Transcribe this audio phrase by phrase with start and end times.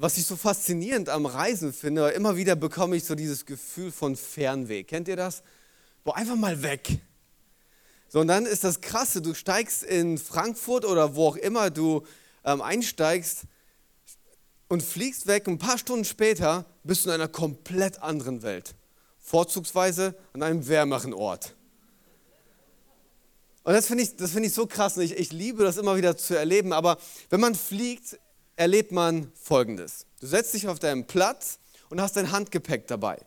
[0.00, 4.14] Was ich so faszinierend am Reisen finde, immer wieder bekomme ich so dieses Gefühl von
[4.14, 4.84] Fernweh.
[4.84, 5.42] Kennt ihr das?
[6.04, 7.00] Boah, einfach mal weg.
[8.08, 12.06] So, und dann ist das Krasse, du steigst in Frankfurt oder wo auch immer du
[12.44, 13.42] ähm, einsteigst
[14.68, 15.48] und fliegst weg.
[15.48, 18.76] Ein paar Stunden später bist du in einer komplett anderen Welt.
[19.18, 21.56] Vorzugsweise an einem wärmeren Ort.
[23.64, 24.96] Und das finde ich, find ich so krass.
[24.96, 26.72] Ich, ich liebe das immer wieder zu erleben.
[26.72, 26.98] Aber
[27.30, 28.16] wenn man fliegt,
[28.58, 30.04] erlebt man Folgendes.
[30.20, 33.18] Du setzt dich auf deinen Platz und hast dein Handgepäck dabei.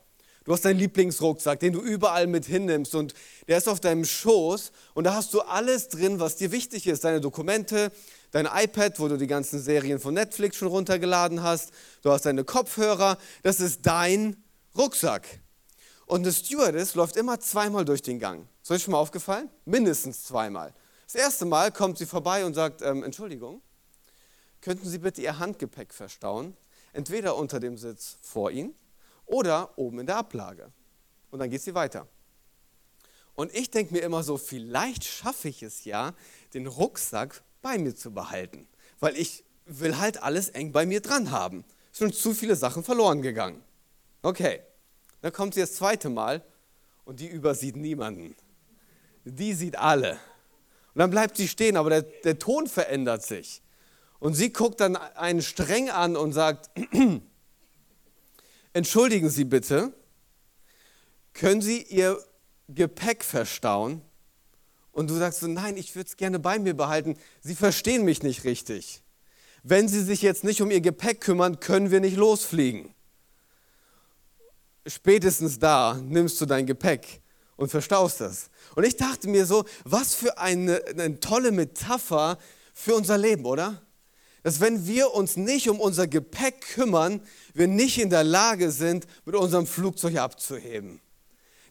[0.43, 3.13] Du hast deinen Lieblingsrucksack, den du überall mit hinnimmst und
[3.47, 7.05] der ist auf deinem Schoß und da hast du alles drin, was dir wichtig ist.
[7.05, 7.91] Deine Dokumente,
[8.31, 11.71] dein iPad, wo du die ganzen Serien von Netflix schon runtergeladen hast.
[12.01, 13.17] Du hast deine Kopfhörer.
[13.43, 14.35] Das ist dein
[14.75, 15.27] Rucksack.
[16.07, 18.47] Und eine Stewardess läuft immer zweimal durch den Gang.
[18.63, 19.49] Ist euch schon mal aufgefallen?
[19.63, 20.73] Mindestens zweimal.
[21.05, 23.61] Das erste Mal kommt sie vorbei und sagt, ähm, Entschuldigung,
[24.61, 26.55] könnten Sie bitte Ihr Handgepäck verstauen,
[26.93, 28.75] entweder unter dem Sitz vor Ihnen
[29.25, 30.71] oder oben in der Ablage.
[31.31, 32.07] Und dann geht sie weiter.
[33.33, 36.13] Und ich denke mir immer so, vielleicht schaffe ich es ja,
[36.53, 38.67] den Rucksack bei mir zu behalten,
[38.99, 41.63] weil ich will halt alles eng bei mir dran haben.
[41.93, 43.63] Es sind zu viele Sachen verloren gegangen.
[44.21, 44.61] Okay,
[45.21, 46.43] dann kommt sie das zweite Mal
[47.05, 48.35] und die übersieht niemanden.
[49.23, 50.13] Die sieht alle.
[50.93, 53.61] Und dann bleibt sie stehen, aber der, der Ton verändert sich.
[54.21, 56.69] Und sie guckt dann einen streng an und sagt,
[58.73, 59.93] entschuldigen Sie bitte,
[61.33, 62.23] können Sie Ihr
[62.69, 64.03] Gepäck verstauen?
[64.91, 67.17] Und du sagst so, nein, ich würde es gerne bei mir behalten.
[67.41, 69.01] Sie verstehen mich nicht richtig.
[69.63, 72.93] Wenn Sie sich jetzt nicht um Ihr Gepäck kümmern, können wir nicht losfliegen.
[74.85, 77.21] Spätestens da nimmst du dein Gepäck
[77.55, 78.51] und verstaust das.
[78.75, 82.37] Und ich dachte mir so, was für eine, eine tolle Metapher
[82.71, 83.81] für unser Leben, oder?
[84.43, 87.21] Dass wenn wir uns nicht um unser Gepäck kümmern,
[87.53, 90.99] wir nicht in der Lage sind, mit unserem Flugzeug abzuheben.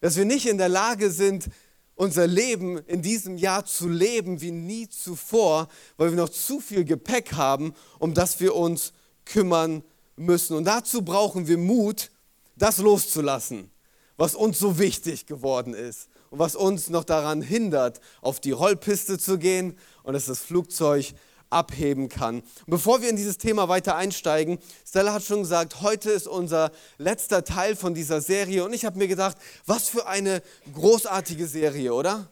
[0.00, 1.48] Dass wir nicht in der Lage sind,
[1.96, 6.84] unser Leben in diesem Jahr zu leben wie nie zuvor, weil wir noch zu viel
[6.84, 8.92] Gepäck haben, um das wir uns
[9.26, 9.82] kümmern
[10.16, 10.56] müssen.
[10.56, 12.10] Und dazu brauchen wir Mut,
[12.56, 13.70] das loszulassen,
[14.16, 19.18] was uns so wichtig geworden ist und was uns noch daran hindert, auf die Rollpiste
[19.18, 21.12] zu gehen und das ist das Flugzeug
[21.50, 22.42] abheben kann.
[22.66, 27.44] Bevor wir in dieses Thema weiter einsteigen, Stella hat schon gesagt, heute ist unser letzter
[27.44, 32.28] Teil von dieser Serie und ich habe mir gedacht, was für eine großartige Serie, oder?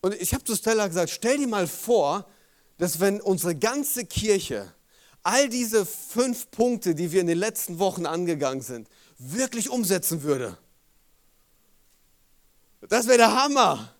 [0.00, 2.26] Und ich habe zu Stella gesagt, stell dir mal vor,
[2.78, 4.72] dass wenn unsere ganze Kirche
[5.22, 8.88] all diese fünf Punkte, die wir in den letzten Wochen angegangen sind,
[9.18, 10.56] wirklich umsetzen würde.
[12.88, 13.94] Das wäre der Hammer.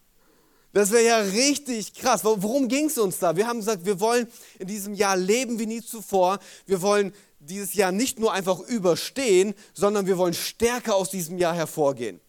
[0.72, 2.22] Das wäre ja richtig krass.
[2.22, 3.34] Worum ging es uns da?
[3.36, 6.38] Wir haben gesagt, wir wollen in diesem Jahr leben wie nie zuvor.
[6.66, 11.54] Wir wollen dieses Jahr nicht nur einfach überstehen, sondern wir wollen stärker aus diesem Jahr
[11.54, 12.20] hervorgehen.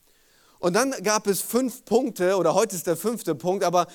[0.57, 3.88] Und dann gab es fünf Punkte, oder heute ist der fünfte Punkt, aber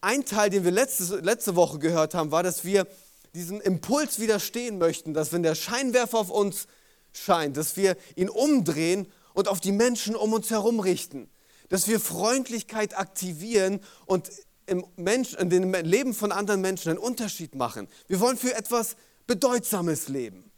[0.00, 2.88] ein Teil, den wir letzte, letzte Woche gehört haben, war, dass wir
[3.34, 6.66] diesen Impuls widerstehen möchten, dass wenn der Scheinwerfer auf uns
[7.12, 11.28] scheint, dass wir ihn umdrehen und auf die Menschen um uns herum richten
[11.72, 14.28] dass wir Freundlichkeit aktivieren und
[14.66, 17.88] im Mensch, in dem Leben von anderen Menschen einen Unterschied machen.
[18.08, 18.94] Wir wollen für etwas
[19.26, 20.52] Bedeutsames leben.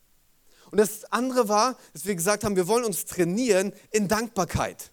[0.72, 4.90] Und das andere war, dass wir gesagt haben, wir wollen uns trainieren in Dankbarkeit.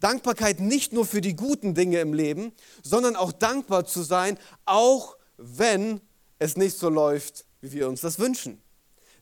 [0.00, 5.16] Dankbarkeit nicht nur für die guten Dinge im Leben, sondern auch dankbar zu sein, auch
[5.38, 6.02] wenn
[6.38, 8.60] es nicht so läuft, wie wir uns das wünschen.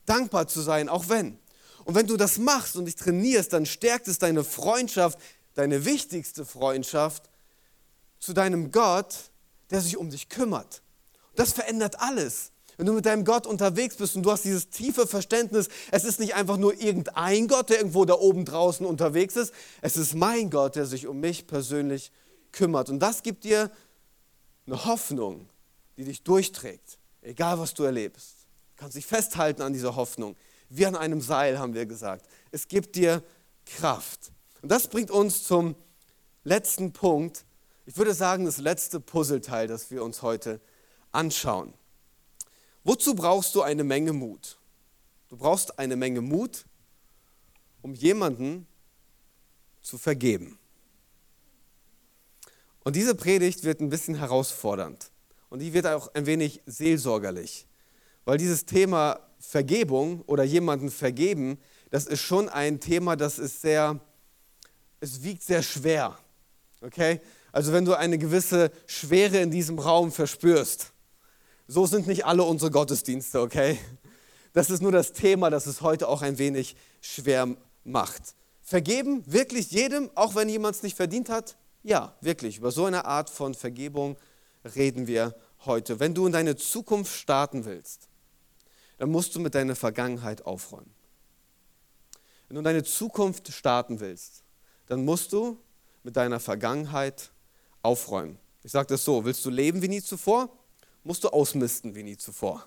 [0.07, 1.39] Dankbar zu sein, auch wenn.
[1.85, 5.21] Und wenn du das machst und dich trainierst, dann stärkt es deine Freundschaft
[5.57, 7.29] deine wichtigste Freundschaft
[8.21, 9.31] zu deinem Gott,
[9.71, 10.83] der sich um dich kümmert.
[11.35, 12.53] Das verändert alles.
[12.77, 16.21] Wenn du mit deinem Gott unterwegs bist und du hast dieses tiefe Verständnis, es ist
[16.21, 20.51] nicht einfach nur irgendein Gott, der irgendwo da oben draußen unterwegs ist, es ist mein
[20.51, 22.13] Gott, der sich um mich persönlich
[22.53, 22.91] kümmert.
[22.91, 23.71] Und das gibt dir
[24.67, 25.49] eine Hoffnung,
[25.97, 28.35] die dich durchträgt, egal was du erlebst.
[28.75, 30.37] Du kannst dich festhalten an dieser Hoffnung,
[30.69, 32.27] wie an einem Seil, haben wir gesagt.
[32.51, 33.23] Es gibt dir
[33.65, 34.33] Kraft.
[34.63, 35.75] Und das bringt uns zum
[36.45, 37.45] letzten Punkt.
[37.87, 40.61] Ich würde sagen, das letzte Puzzleteil, das wir uns heute
[41.13, 41.73] anschauen.
[42.85, 44.59] Wozu brauchst du eine Menge Mut?
[45.29, 46.65] Du brauchst eine Menge Mut,
[47.83, 48.67] um jemanden
[49.83, 50.59] zu vergeben.
[52.85, 55.11] Und diese Predigt wird ein bisschen herausfordernd
[55.49, 57.67] und die wird auch ein wenig seelsorgerlich,
[58.25, 61.59] weil dieses Thema Vergebung oder jemanden vergeben,
[61.91, 64.01] das ist schon ein Thema, das ist sehr,
[65.01, 66.19] es wiegt sehr schwer.
[66.81, 67.21] Okay?
[67.53, 70.93] Also wenn du eine gewisse Schwere in diesem Raum verspürst,
[71.69, 73.79] so sind nicht alle unsere Gottesdienste, okay?
[74.53, 78.35] Das ist nur das Thema, das es heute auch ein wenig schwer macht.
[78.63, 81.57] Vergeben wirklich jedem, auch wenn jemand es nicht verdient hat?
[81.83, 82.59] Ja, wirklich.
[82.59, 84.17] Über so eine Art von Vergebung
[84.75, 85.35] reden wir
[85.65, 86.01] heute.
[86.01, 88.09] Wenn du in deine Zukunft starten willst,
[88.99, 90.91] dann musst du mit deiner Vergangenheit aufräumen.
[92.49, 94.43] Wenn du in deine Zukunft starten willst,
[94.87, 95.59] dann musst du
[96.03, 97.31] mit deiner Vergangenheit
[97.83, 98.39] aufräumen.
[98.63, 100.49] Ich sage das so, willst du leben wie nie zuvor,
[101.05, 102.67] musst du ausmisten wie nie zuvor.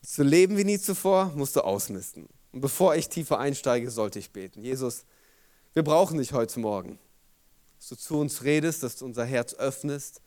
[0.00, 2.28] Willst du leben wie nie zuvor, musst du ausmisten.
[2.52, 4.62] Und bevor ich tiefer einsteige, sollte ich beten.
[4.62, 5.04] Jesus,
[5.74, 6.98] wir brauchen dich heute Morgen,
[7.78, 10.22] dass du zu uns redest, dass du unser Herz öffnest.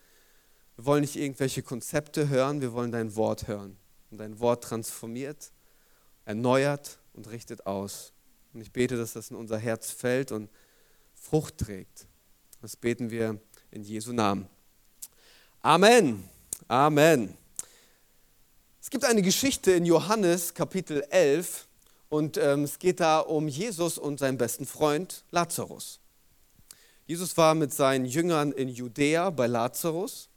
[0.75, 3.77] Wir wollen nicht irgendwelche Konzepte hören, wir wollen dein Wort hören.
[4.11, 5.51] Und dein Wort transformiert,
[6.25, 8.13] erneuert und richtet aus.
[8.53, 10.49] Und ich bete, dass das in unser Herz fällt und
[11.13, 12.07] Frucht trägt.
[12.61, 13.39] Das beten wir
[13.71, 14.47] in Jesu Namen.
[15.61, 16.23] Amen.
[16.67, 17.37] Amen.
[18.81, 21.67] Es gibt eine Geschichte in Johannes Kapitel 11
[22.09, 25.99] und ähm, es geht da um Jesus und seinen besten Freund Lazarus.
[27.05, 30.29] Jesus war mit seinen Jüngern in Judäa bei Lazarus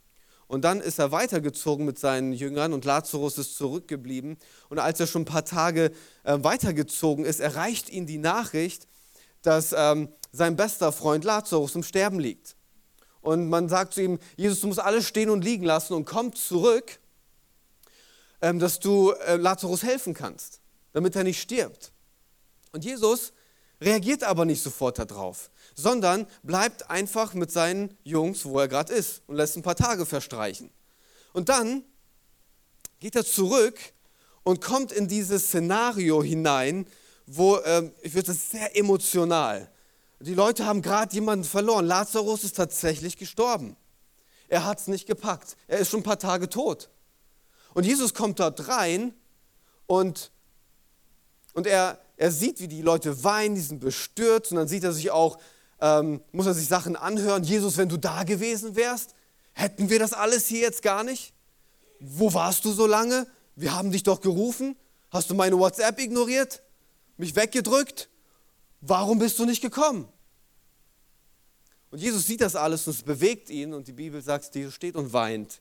[0.52, 4.36] und dann ist er weitergezogen mit seinen Jüngern und Lazarus ist zurückgeblieben.
[4.68, 5.92] Und als er schon ein paar Tage
[6.24, 8.86] äh, weitergezogen ist, erreicht ihn die Nachricht,
[9.40, 12.54] dass ähm, sein bester Freund Lazarus im Sterben liegt.
[13.22, 16.34] Und man sagt zu ihm, Jesus, du musst alles stehen und liegen lassen und komm
[16.34, 17.00] zurück,
[18.42, 20.60] ähm, dass du äh, Lazarus helfen kannst,
[20.92, 21.92] damit er nicht stirbt.
[22.72, 23.32] Und Jesus
[23.80, 29.22] reagiert aber nicht sofort darauf, sondern bleibt einfach mit seinen Jungs, wo er gerade ist
[29.26, 30.70] und lässt ein paar Tage verstreichen.
[31.32, 31.84] Und dann
[33.00, 33.78] geht er zurück
[34.42, 36.86] und kommt in dieses Szenario hinein,
[37.26, 39.72] wo, ähm, ich würde es sehr emotional,
[40.22, 41.86] die Leute haben gerade jemanden verloren.
[41.86, 43.76] Lazarus ist tatsächlich gestorben.
[44.48, 45.56] Er hat es nicht gepackt.
[45.66, 46.90] Er ist schon ein paar Tage tot.
[47.74, 49.14] Und Jesus kommt dort rein
[49.86, 50.30] und,
[51.54, 54.52] und er, er sieht, wie die Leute weinen, die sind bestürzt.
[54.52, 55.38] Und dann sieht er sich auch,
[55.82, 57.42] ähm, muss er sich Sachen anhören.
[57.42, 59.14] Jesus, wenn du da gewesen wärst,
[59.52, 61.34] hätten wir das alles hier jetzt gar nicht?
[61.98, 63.26] Wo warst du so lange?
[63.56, 64.76] Wir haben dich doch gerufen.
[65.10, 66.62] Hast du meine WhatsApp ignoriert?
[67.16, 68.08] Mich weggedrückt?
[68.80, 70.08] Warum bist du nicht gekommen?
[71.90, 74.94] Und Jesus sieht das alles und es bewegt ihn und die Bibel sagt, Jesus steht
[74.94, 75.60] und weint,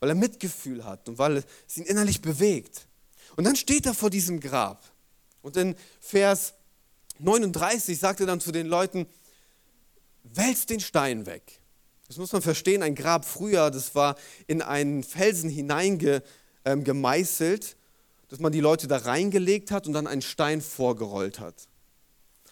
[0.00, 2.86] weil er Mitgefühl hat und weil es ihn innerlich bewegt.
[3.36, 4.84] Und dann steht er vor diesem Grab.
[5.40, 6.54] Und in Vers
[7.18, 9.06] 39 sagt er dann zu den Leuten,
[10.34, 11.60] wälzt den Stein weg.
[12.08, 17.76] Das muss man verstehen, ein Grab früher, das war in einen Felsen hineingemeißelt, ähm,
[18.28, 21.54] dass man die Leute da reingelegt hat und dann einen Stein vorgerollt hat.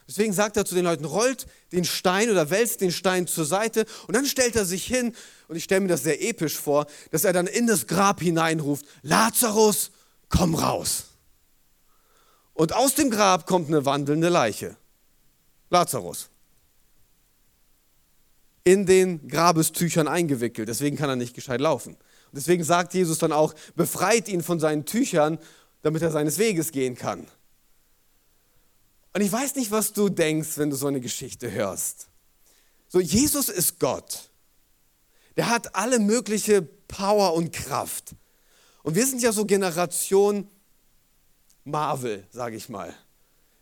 [0.07, 3.85] Deswegen sagt er zu den Leuten, rollt den Stein oder wälzt den Stein zur Seite
[4.07, 5.15] und dann stellt er sich hin,
[5.47, 8.85] und ich stelle mir das sehr episch vor, dass er dann in das Grab hineinruft,
[9.01, 9.91] Lazarus,
[10.29, 11.05] komm raus.
[12.53, 14.77] Und aus dem Grab kommt eine wandelnde Leiche.
[15.69, 16.29] Lazarus.
[18.65, 21.93] In den Grabestüchern eingewickelt, deswegen kann er nicht gescheit laufen.
[21.93, 25.37] Und deswegen sagt Jesus dann auch, befreit ihn von seinen Tüchern,
[25.83, 27.27] damit er seines Weges gehen kann.
[29.13, 32.09] Und ich weiß nicht, was du denkst, wenn du so eine Geschichte hörst.
[32.89, 34.29] So, Jesus ist Gott.
[35.37, 38.15] Der hat alle mögliche Power und Kraft.
[38.83, 40.47] Und wir sind ja so Generation
[41.63, 42.93] Marvel, sage ich mal.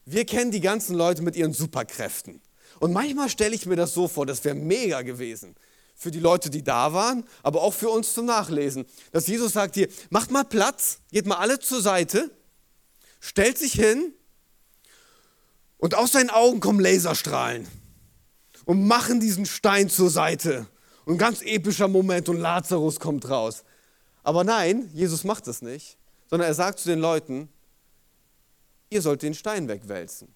[0.06, 2.42] Wir kennen die ganzen Leute mit ihren Superkräften.
[2.80, 5.56] Und manchmal stelle ich mir das so vor, das wäre mega gewesen.
[5.96, 8.86] Für die Leute, die da waren, aber auch für uns zum Nachlesen.
[9.12, 12.32] Dass Jesus sagt hier, macht mal Platz, geht mal alle zur Seite,
[13.20, 14.14] stellt sich hin
[15.78, 17.68] und aus seinen Augen kommen Laserstrahlen
[18.66, 20.68] und machen diesen Stein zur Seite.
[21.06, 23.64] Und ein ganz epischer Moment und Lazarus kommt raus.
[24.24, 25.98] Aber nein, Jesus macht das nicht,
[26.30, 27.50] sondern er sagt zu den Leuten,
[28.90, 30.34] ihr sollt den Stein wegwälzen.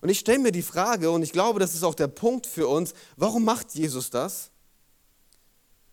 [0.00, 2.68] Und ich stelle mir die Frage, und ich glaube, das ist auch der Punkt für
[2.68, 4.50] uns, warum macht Jesus das?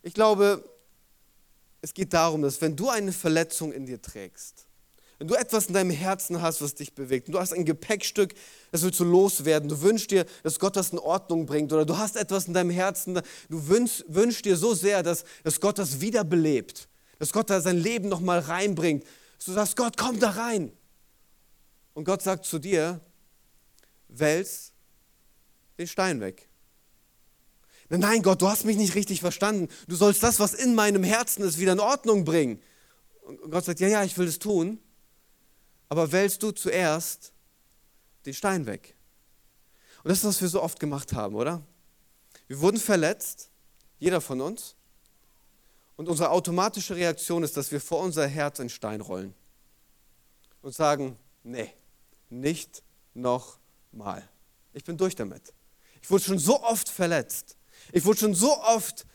[0.02, 0.64] Ich glaube,
[1.80, 4.66] es geht darum, dass wenn du eine Verletzung in dir trägst,
[5.18, 8.34] wenn du etwas in deinem Herzen hast, was dich bewegt, und du hast ein Gepäckstück,
[8.70, 11.96] das willst du loswerden, du wünschst dir, dass Gott das in Ordnung bringt, oder du
[11.96, 13.14] hast etwas in deinem Herzen,
[13.48, 17.78] du wünschst, wünschst dir so sehr, dass, dass Gott das wiederbelebt, dass Gott da sein
[17.78, 19.04] Leben nochmal reinbringt,
[19.38, 20.70] dass du sagst, Gott, komm da rein.
[21.94, 23.00] Und Gott sagt zu dir,
[24.08, 24.72] wälz
[25.78, 26.48] den Stein weg.
[27.88, 29.68] Nein, Gott, du hast mich nicht richtig verstanden.
[29.86, 32.60] Du sollst das, was in meinem Herzen ist, wieder in Ordnung bringen.
[33.22, 34.80] Und Gott sagt, ja, ja, ich will es tun.
[35.88, 37.32] Aber wälzt du zuerst
[38.24, 38.96] den Stein weg.
[40.02, 41.62] Und das ist, was wir so oft gemacht haben, oder?
[42.48, 43.50] Wir wurden verletzt,
[43.98, 44.74] jeder von uns.
[45.96, 49.34] Und unsere automatische Reaktion ist, dass wir vor unser Herz einen Stein rollen
[50.60, 51.72] und sagen, nee,
[52.28, 52.82] nicht
[53.14, 53.58] noch
[53.96, 54.26] mal.
[54.72, 55.52] Ich bin durch damit.
[56.02, 57.56] Ich wurde schon so oft verletzt.
[57.92, 59.06] Ich wurde schon so oft,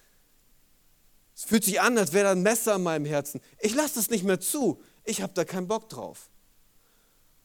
[1.36, 3.42] es fühlt sich an, als wäre da ein Messer in meinem Herzen.
[3.60, 4.82] Ich lasse das nicht mehr zu.
[5.04, 6.30] Ich habe da keinen Bock drauf.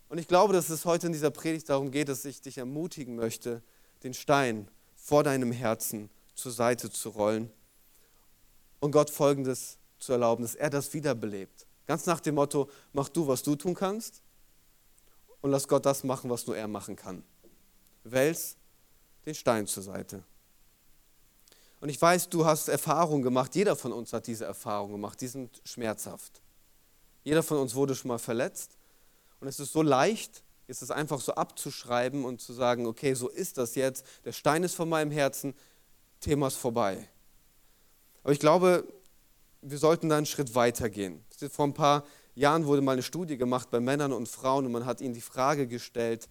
[0.08, 3.16] Und ich glaube, dass es heute in dieser Predigt darum geht, dass ich dich ermutigen
[3.16, 3.62] möchte,
[4.02, 7.50] den Stein vor deinem Herzen zur Seite zu rollen
[8.80, 11.66] und Gott Folgendes zu erlauben, dass er das wiederbelebt.
[11.86, 14.22] Ganz nach dem Motto, mach du, was du tun kannst
[15.46, 17.22] und lass Gott das machen, was nur er machen kann.
[18.02, 18.56] Wälz
[19.24, 20.24] den Stein zur Seite.
[21.80, 25.28] Und ich weiß, du hast Erfahrungen gemacht, jeder von uns hat diese Erfahrungen gemacht, die
[25.28, 26.42] sind schmerzhaft.
[27.22, 28.76] Jeder von uns wurde schon mal verletzt
[29.38, 33.28] und es ist so leicht, ist es einfach so abzuschreiben und zu sagen, okay, so
[33.28, 35.54] ist das jetzt, der Stein ist von meinem Herzen,
[36.18, 37.08] Thema ist vorbei.
[38.24, 38.84] Aber ich glaube,
[39.62, 41.24] wir sollten da einen Schritt weiter gehen.
[41.52, 42.02] Vor ein paar
[42.36, 45.20] Jahren wurde mal eine Studie gemacht bei Männern und Frauen und man hat ihnen die
[45.20, 46.28] Frage gestellt,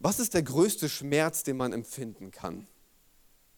[0.00, 2.66] was ist der größte Schmerz, den man empfinden kann?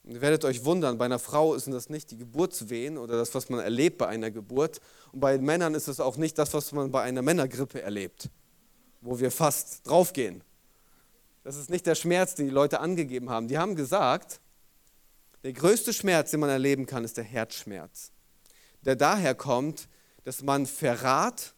[0.04, 3.48] Ihr werdet euch wundern, bei einer Frau sind das nicht die Geburtswehen oder das, was
[3.48, 4.80] man erlebt bei einer Geburt.
[5.12, 8.30] Und bei Männern ist es auch nicht das, was man bei einer Männergrippe erlebt,
[9.02, 10.42] wo wir fast draufgehen.
[11.44, 13.48] Das ist nicht der Schmerz, den die Leute angegeben haben.
[13.48, 14.40] Die haben gesagt,
[15.42, 18.10] der größte Schmerz, den man erleben kann, ist der Herzschmerz.
[18.82, 19.88] Der daher kommt,
[20.24, 21.54] dass man Verrat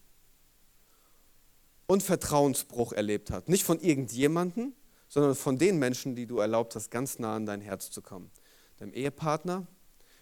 [1.86, 3.48] und Vertrauensbruch erlebt hat.
[3.48, 4.72] Nicht von irgendjemandem,
[5.08, 8.30] sondern von den Menschen, die du erlaubt hast, ganz nah an dein Herz zu kommen.
[8.78, 9.66] Deinem Ehepartner,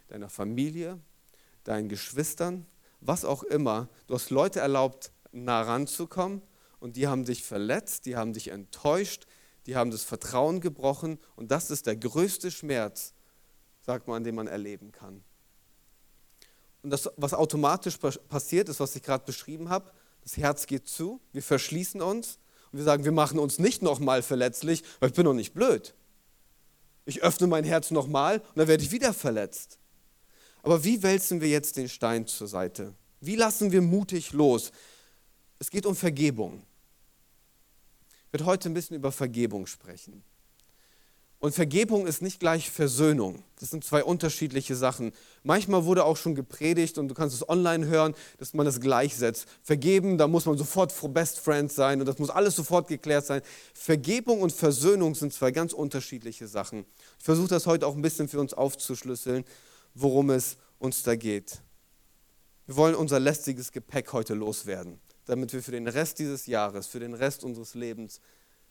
[0.09, 0.99] deiner Familie,
[1.65, 2.67] deinen Geschwistern,
[3.01, 3.89] was auch immer.
[4.07, 6.43] Du hast Leute erlaubt, nah ranzukommen
[6.81, 9.27] und die haben dich verletzt, die haben dich enttäuscht,
[9.67, 13.15] die haben das Vertrauen gebrochen und das ist der größte Schmerz,
[13.81, 15.23] sagt man, den man erleben kann.
[16.83, 19.91] Und das, was automatisch passiert ist, was ich gerade beschrieben habe,
[20.23, 22.39] das Herz geht zu, wir verschließen uns
[22.73, 25.95] und wir sagen, wir machen uns nicht nochmal verletzlich, weil ich bin doch nicht blöd.
[27.05, 29.79] Ich öffne mein Herz nochmal und dann werde ich wieder verletzt.
[30.63, 32.95] Aber wie wälzen wir jetzt den Stein zur Seite?
[33.21, 34.73] Wie lassen wir mutig los?
[35.59, 36.63] Es geht um Vergebung.
[38.27, 40.23] Ich werde heute ein bisschen über Vergebung sprechen.
[41.41, 43.43] Und Vergebung ist nicht gleich Versöhnung.
[43.59, 45.13] Das sind zwei unterschiedliche Sachen.
[45.43, 49.47] Manchmal wurde auch schon gepredigt und du kannst es online hören, dass man das gleichsetzt.
[49.63, 53.41] Vergeben, da muss man sofort Best Friends sein und das muss alles sofort geklärt sein.
[53.73, 56.85] Vergebung und Versöhnung sind zwei ganz unterschiedliche Sachen.
[57.19, 59.45] Ich versuche das heute auch ein bisschen für uns aufzuschlüsseln,
[59.95, 61.63] worum es uns da geht.
[62.67, 67.01] Wir wollen unser lästiges Gepäck heute loswerden, damit wir für den Rest dieses Jahres, für
[67.01, 68.21] den Rest unseres Lebens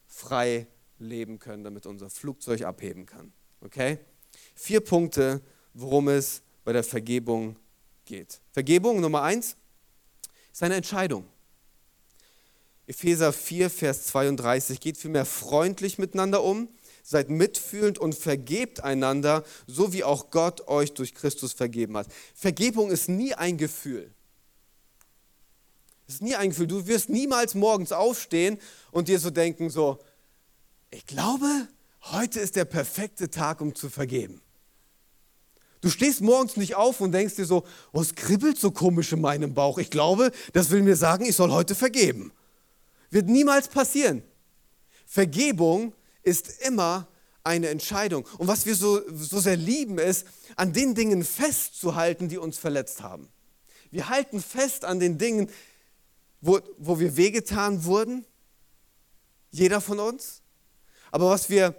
[0.06, 0.68] frei
[1.00, 3.32] leben können, damit unser Flugzeug abheben kann.
[3.62, 4.00] Okay?
[4.56, 5.42] Vier Punkte,
[5.74, 7.58] worum es bei der Vergebung
[8.06, 8.42] geht.
[8.52, 9.56] Vergebung Nummer eins
[10.52, 11.26] ist eine Entscheidung.
[12.88, 16.70] Epheser 4, Vers 32 geht vielmehr freundlich miteinander um,
[17.04, 22.08] seid mitfühlend und vergebt einander, so wie auch Gott euch durch Christus vergeben hat.
[22.34, 24.12] Vergebung ist nie ein Gefühl.
[26.08, 26.66] Es ist nie ein Gefühl.
[26.66, 28.58] Du wirst niemals morgens aufstehen
[28.92, 30.00] und dir so denken, so,
[30.92, 31.68] ich glaube,
[32.04, 34.42] heute ist der perfekte Tag, um zu vergeben.
[35.82, 39.22] Du stehst morgens nicht auf und denkst dir so, oh, es kribbelt so komisch in
[39.22, 39.78] meinem Bauch.
[39.78, 42.34] Ich glaube, das will mir sagen, ich soll heute vergeben.
[43.12, 44.24] Wird niemals passieren.
[45.06, 47.08] Vergebung ist immer
[47.44, 48.28] eine Entscheidung.
[48.38, 50.28] Und was wir so, so sehr lieben, ist,
[50.58, 53.30] an den Dingen festzuhalten, die uns verletzt haben.
[53.90, 55.50] Wir halten fest an den Dingen,
[56.42, 58.26] wo, wo wir wehgetan wurden.
[59.50, 60.42] Jeder von uns.
[61.12, 61.76] Aber was wir,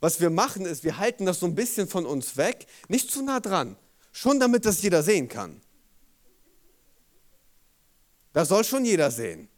[0.00, 3.22] was wir machen, ist, wir halten das so ein bisschen von uns weg, nicht zu
[3.22, 3.76] nah dran,
[4.12, 5.60] schon damit das jeder sehen kann.
[8.32, 9.48] Das soll schon jeder sehen.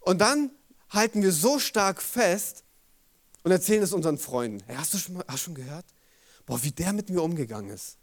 [0.00, 0.50] Und dann
[0.90, 2.64] halten wir so stark fest
[3.44, 4.62] und erzählen es unseren Freunden.
[4.66, 5.86] Hey, hast du schon, hast schon gehört?
[6.44, 7.96] Boah, wie der mit mir umgegangen ist.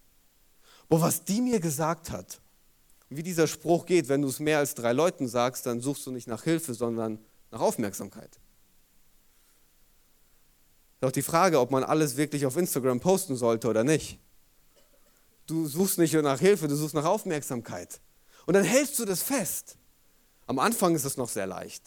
[0.87, 2.41] Boah, was die mir gesagt hat.
[3.09, 6.11] wie dieser Spruch geht, wenn du es mehr als drei Leuten sagst, dann suchst du
[6.11, 7.17] nicht nach Hilfe, sondern
[7.51, 8.39] nach Aufmerksamkeit.
[10.99, 14.19] Doch die Frage, ob man alles wirklich auf Instagram posten sollte oder nicht.
[15.47, 18.01] Du suchst nicht nach Hilfe, du suchst nach Aufmerksamkeit.
[18.45, 19.77] Und dann hältst du das fest.
[20.45, 21.83] Am Anfang ist es noch sehr leicht.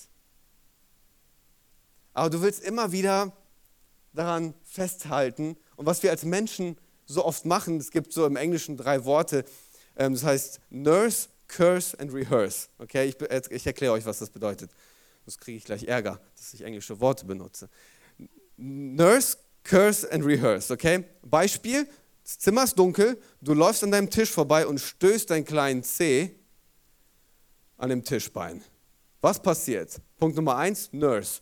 [2.14, 3.32] Aber du willst immer wieder
[4.12, 5.56] daran festhalten.
[5.76, 6.76] Und was wir als Menschen
[7.06, 9.44] so oft machen, es gibt so im Englischen drei Worte,
[9.96, 12.68] ähm, das heißt Nurse, Curse and Rehearse.
[12.78, 14.70] Okay, ich, ich erkläre euch, was das bedeutet.
[15.24, 17.68] Sonst kriege ich gleich Ärger, dass ich englische Worte benutze.
[18.56, 20.72] Nurse, Curse and Rehearse.
[20.72, 21.86] Okay, Beispiel,
[22.24, 26.34] das Zimmer ist dunkel, du läufst an deinem Tisch vorbei und stößt deinen kleinen Zeh
[27.76, 28.62] an dem Tischbein.
[29.20, 30.00] Was passiert?
[30.18, 31.40] Punkt Nummer eins, Nurse.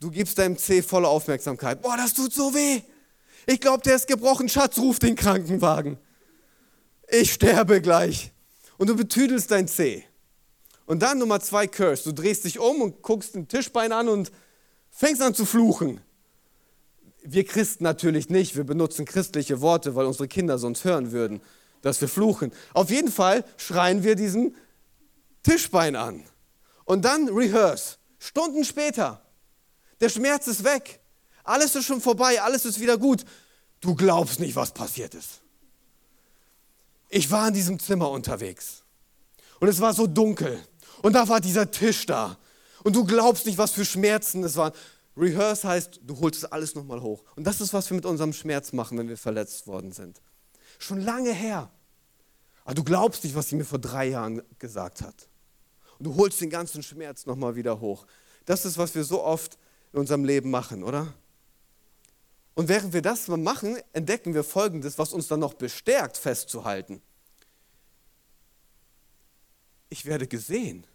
[0.00, 1.80] Du gibst deinem Zeh volle Aufmerksamkeit.
[1.80, 2.82] Boah, das tut so weh.
[3.46, 4.48] Ich glaube, der ist gebrochen.
[4.48, 5.98] Schatz, ruf den Krankenwagen.
[7.08, 8.32] Ich sterbe gleich.
[8.78, 10.04] Und du betüdelst dein Zeh.
[10.92, 12.04] Und dann Nummer zwei, Curse.
[12.04, 14.30] Du drehst dich um und guckst den Tischbein an und
[14.90, 16.02] fängst an zu fluchen.
[17.22, 18.56] Wir Christen natürlich nicht.
[18.56, 21.40] Wir benutzen christliche Worte, weil unsere Kinder sonst hören würden,
[21.80, 22.52] dass wir fluchen.
[22.74, 24.54] Auf jeden Fall schreien wir diesen
[25.42, 26.24] Tischbein an.
[26.84, 27.96] Und dann rehearse.
[28.18, 29.22] Stunden später
[30.02, 31.00] der Schmerz ist weg.
[31.42, 33.24] Alles ist schon vorbei, alles ist wieder gut.
[33.80, 35.40] Du glaubst nicht, was passiert ist.
[37.08, 38.82] Ich war in diesem Zimmer unterwegs
[39.58, 40.62] und es war so dunkel
[41.02, 42.38] und da war dieser Tisch da
[42.84, 44.72] und du glaubst nicht, was für Schmerzen es waren.
[45.16, 47.22] Rehearse heißt, du holst es alles nochmal hoch.
[47.36, 50.20] Und das ist, was wir mit unserem Schmerz machen, wenn wir verletzt worden sind.
[50.78, 51.70] Schon lange her.
[52.64, 55.28] Aber du glaubst nicht, was sie mir vor drei Jahren gesagt hat.
[55.98, 58.06] Und du holst den ganzen Schmerz nochmal wieder hoch.
[58.46, 59.58] Das ist, was wir so oft
[59.92, 61.12] in unserem Leben machen, oder?
[62.54, 67.02] Und während wir das machen, entdecken wir Folgendes, was uns dann noch bestärkt, festzuhalten.
[69.88, 70.86] Ich werde gesehen.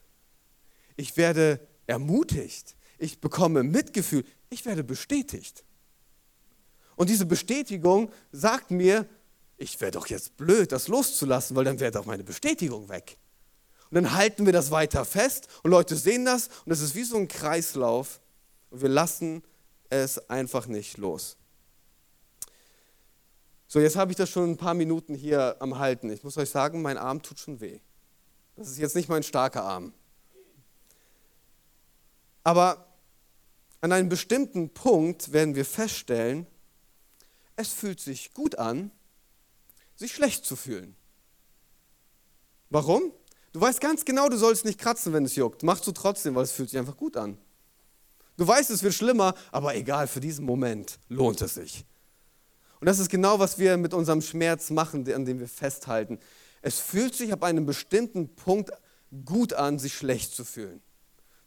[0.98, 2.76] Ich werde ermutigt.
[2.98, 4.26] Ich bekomme Mitgefühl.
[4.50, 5.64] Ich werde bestätigt.
[6.98, 9.08] Und diese Bestätigung sagt mir,
[9.58, 13.18] ich wäre doch jetzt blöd, das loszulassen, weil dann wäre doch meine Bestätigung weg.
[13.90, 17.04] Und dann halten wir das weiter fest und Leute sehen das und es ist wie
[17.04, 18.20] so ein Kreislauf,
[18.70, 19.44] und wir lassen
[19.90, 21.38] es einfach nicht los.
[23.68, 26.10] So, jetzt habe ich das schon ein paar Minuten hier am Halten.
[26.10, 27.80] Ich muss euch sagen, mein Arm tut schon weh.
[28.56, 29.94] Das ist jetzt nicht mein starker Arm.
[32.48, 32.86] Aber
[33.82, 36.48] an einem bestimmten Punkt werden wir feststellen,
[37.58, 38.90] es fühlt sich gut an,
[39.98, 40.96] sich schlecht zu fühlen.
[42.70, 43.12] Warum?
[43.52, 45.62] Du weißt ganz genau, du sollst nicht kratzen, wenn es juckt.
[45.64, 47.38] Machst du trotzdem, weil es fühlt sich einfach gut an.
[48.38, 51.84] Du weißt, es wird schlimmer, aber egal, für diesen Moment lohnt es sich.
[52.80, 56.18] Und das ist genau, was wir mit unserem Schmerz machen, an dem wir festhalten.
[56.62, 58.72] Es fühlt sich ab einem bestimmten Punkt
[59.26, 60.82] gut an, sich schlecht zu fühlen.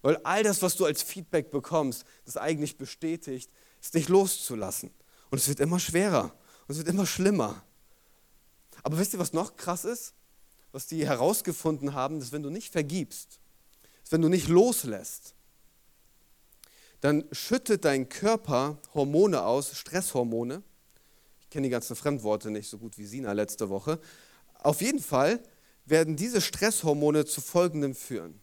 [0.03, 4.91] Weil all das, was du als Feedback bekommst, das eigentlich bestätigt, ist nicht loszulassen.
[5.31, 6.35] Und es wird immer schwerer
[6.67, 7.63] und es wird immer schlimmer.
[8.83, 10.15] Aber wisst ihr, was noch krass ist?
[10.73, 13.41] Was die herausgefunden haben, dass wenn du nicht vergibst,
[14.09, 15.35] wenn du nicht loslässt,
[17.01, 20.63] dann schüttet dein Körper Hormone aus, Stresshormone.
[21.41, 24.01] Ich kenne die ganzen Fremdworte nicht so gut wie Sina letzte Woche.
[24.55, 25.43] Auf jeden Fall
[25.87, 28.41] werden diese Stresshormone zu folgendem führen.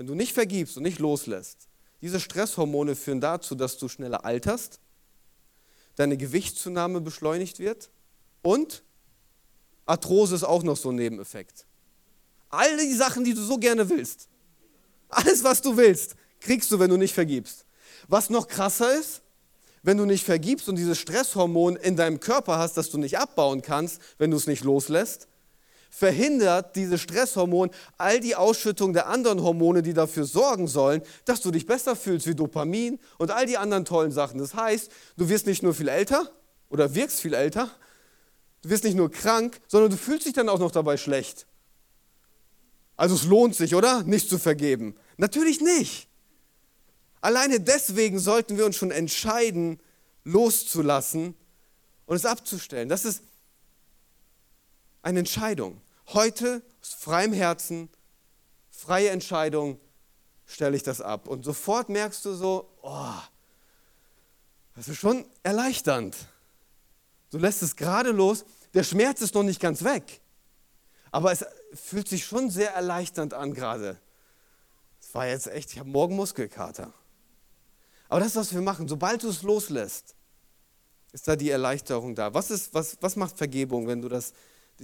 [0.00, 1.68] Wenn du nicht vergibst und nicht loslässt,
[2.00, 4.80] diese Stresshormone führen dazu, dass du schneller alterst,
[5.96, 7.90] deine Gewichtszunahme beschleunigt wird
[8.40, 8.82] und
[9.84, 11.66] Arthrose ist auch noch so ein Nebeneffekt.
[12.48, 14.28] All die Sachen, die du so gerne willst.
[15.10, 17.66] Alles, was du willst kriegst du, wenn du nicht vergibst.
[18.08, 19.20] Was noch krasser ist,
[19.82, 23.60] wenn du nicht vergibst und dieses Stresshormon in deinem Körper hast, das du nicht abbauen
[23.60, 25.28] kannst, wenn du es nicht loslässt,
[25.90, 31.50] verhindert dieses Stresshormon all die Ausschüttung der anderen Hormone, die dafür sorgen sollen, dass du
[31.50, 34.38] dich besser fühlst, wie Dopamin und all die anderen tollen Sachen.
[34.38, 36.30] Das heißt, du wirst nicht nur viel älter
[36.70, 37.70] oder wirkst viel älter,
[38.62, 41.46] du wirst nicht nur krank, sondern du fühlst dich dann auch noch dabei schlecht.
[42.96, 44.02] Also es lohnt sich, oder?
[44.04, 44.94] Nicht zu vergeben.
[45.16, 46.06] Natürlich nicht.
[47.20, 49.80] Alleine deswegen sollten wir uns schon entscheiden,
[50.24, 51.34] loszulassen
[52.06, 52.88] und es abzustellen.
[52.88, 53.22] Das ist
[55.02, 55.80] eine Entscheidung.
[56.08, 57.88] Heute aus freiem Herzen,
[58.70, 59.78] freie Entscheidung,
[60.46, 61.28] stelle ich das ab.
[61.28, 63.14] Und sofort merkst du so, oh,
[64.74, 66.16] das ist schon erleichternd.
[67.30, 68.44] Du lässt es gerade los.
[68.74, 70.20] Der Schmerz ist noch nicht ganz weg.
[71.10, 73.98] Aber es fühlt sich schon sehr erleichternd an gerade.
[75.00, 76.92] Es war jetzt echt, ich habe morgen Muskelkater.
[78.08, 78.88] Aber das ist, was wir machen.
[78.88, 80.14] Sobald du es loslässt,
[81.12, 82.34] ist da die Erleichterung da.
[82.34, 84.32] Was, ist, was, was macht Vergebung, wenn du das,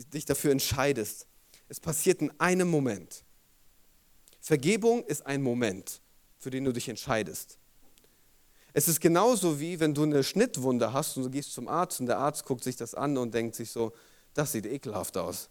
[0.05, 1.27] dich dafür entscheidest?
[1.69, 3.25] Es passiert in einem Moment.
[4.41, 6.01] Vergebung ist ein Moment,
[6.39, 7.59] für den du dich entscheidest.
[8.73, 12.07] Es ist genauso wie, wenn du eine Schnittwunde hast und du gehst zum Arzt und
[12.07, 13.93] der Arzt guckt sich das an und denkt sich so,
[14.35, 15.49] das sieht ekelhaft aus.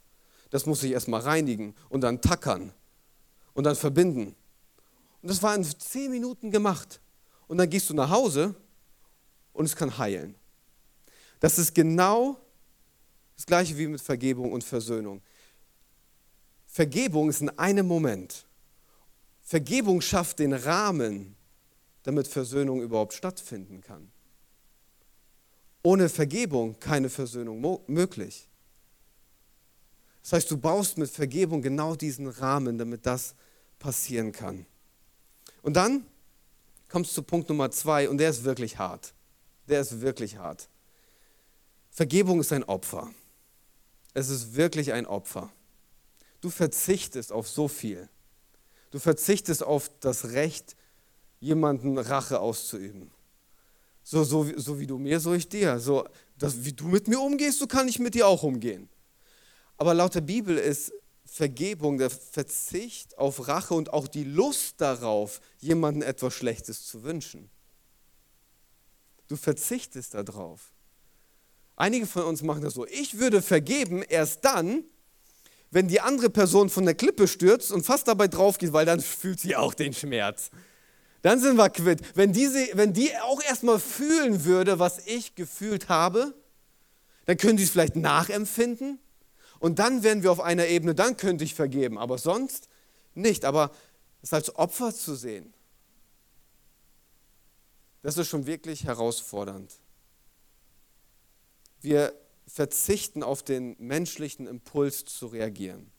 [0.52, 2.72] Das muss ich erstmal reinigen und dann tackern
[3.54, 4.36] und dann verbinden.
[5.22, 7.02] Und das war in zehn Minuten gemacht.
[7.48, 8.54] Und dann gehst du nach Hause
[9.54, 10.36] und es kann heilen.
[11.40, 12.40] Das ist genau
[13.36, 15.22] das gleiche wie mit Vergebung und Versöhnung.
[16.68, 18.46] Vergebung ist in einem Moment.
[19.44, 21.36] Vergebung schafft den Rahmen,
[22.04, 24.12] damit Versöhnung überhaupt stattfinden kann.
[25.84, 28.48] Ohne Vergebung keine Versöhnung möglich.
[30.24, 33.36] Das heißt, du baust mit Vergebung genau diesen Rahmen, damit das
[33.78, 34.66] passieren kann.
[35.62, 36.06] Und dann
[36.90, 39.14] kommst du zu Punkt Nummer zwei und der ist wirklich hart.
[39.68, 40.68] Der ist wirklich hart.
[41.92, 43.12] Vergebung ist ein Opfer.
[44.16, 45.52] Es ist wirklich ein Opfer.
[46.40, 48.10] Du verzichtest auf so viel.
[48.90, 50.76] Du verzichtest auf das Recht,
[51.42, 53.12] jemanden Rache auszuüben.
[54.04, 55.80] So, so, so wie du mir, so ich dir.
[55.80, 58.88] So, das, wie du mit mir umgehst, so kann ich mit dir auch umgehen.
[59.78, 60.94] Aber laut der Bibel ist
[61.26, 67.50] Vergebung der Verzicht auf Rache und auch die Lust darauf, jemandem etwas Schlechtes zu wünschen.
[69.28, 70.75] Du verzichtest darauf.
[71.76, 72.86] Einige von uns machen das so.
[72.88, 74.84] Ich würde vergeben erst dann,
[75.72, 79.02] wenn die andere Person von der Klippe stürzt und fast dabei drauf geht, weil dann
[79.02, 80.52] fühlt sie auch den Schmerz.
[81.22, 82.02] Dann sind wir quitt.
[82.16, 86.36] Wenn, diese, wenn die auch erstmal fühlen würde, was ich gefühlt habe,
[87.26, 89.00] dann können sie es vielleicht nachempfinden
[89.60, 92.70] und dann wären wir auf einer Ebene, dann könnte ich vergeben, aber sonst
[93.16, 93.46] nicht.
[93.46, 93.72] Aber
[94.22, 95.54] es als Opfer zu sehen,
[98.04, 99.74] das ist schon wirklich herausfordernd.
[101.86, 105.92] Wir verzichten auf den menschlichen Impuls zu reagieren.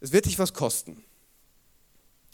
[0.00, 1.04] Es wird dich was kosten.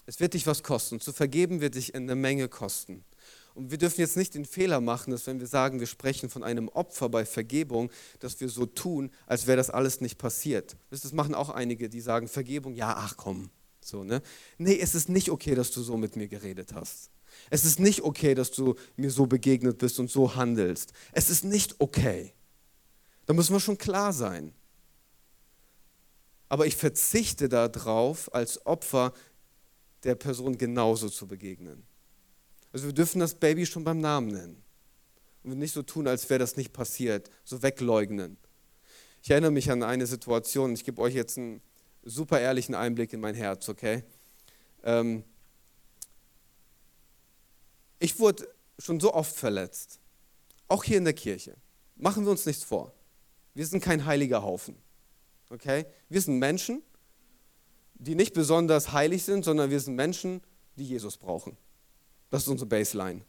[0.06, 1.00] Es wird dich was kosten.
[1.00, 3.04] Zu vergeben wird dich eine Menge kosten.
[3.52, 6.42] Und wir dürfen jetzt nicht den Fehler machen, dass wenn wir sagen, wir sprechen von
[6.42, 10.78] einem Opfer bei Vergebung, dass wir so tun, als wäre das alles nicht passiert.
[10.88, 13.50] Das machen auch einige, die sagen, Vergebung, ja, ach komm.
[13.82, 14.22] So, ne?
[14.56, 17.09] Nee, es ist nicht okay, dass du so mit mir geredet hast.
[17.50, 20.92] Es ist nicht okay, dass du mir so begegnet bist und so handelst.
[21.12, 22.32] Es ist nicht okay.
[23.26, 24.54] Da müssen wir schon klar sein.
[26.48, 29.12] Aber ich verzichte darauf, als Opfer
[30.04, 31.84] der Person genauso zu begegnen.
[32.72, 34.62] Also wir dürfen das Baby schon beim Namen nennen.
[35.42, 38.36] Und nicht so tun, als wäre das nicht passiert, so wegleugnen.
[39.22, 41.60] Ich erinnere mich an eine Situation, ich gebe euch jetzt einen
[42.04, 44.04] super ehrlichen Einblick in mein Herz, okay?
[44.82, 45.24] Ähm,
[48.00, 50.00] ich wurde schon so oft verletzt,
[50.66, 51.54] auch hier in der Kirche.
[51.96, 52.92] Machen wir uns nichts vor.
[53.54, 54.74] Wir sind kein heiliger Haufen.
[55.50, 55.84] Okay?
[56.08, 56.82] Wir sind Menschen,
[57.94, 60.40] die nicht besonders heilig sind, sondern wir sind Menschen,
[60.76, 61.56] die Jesus brauchen.
[62.30, 63.22] Das ist unsere Baseline.